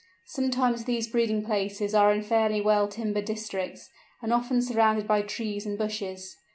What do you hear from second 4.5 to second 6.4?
surrounded by trees and bushes.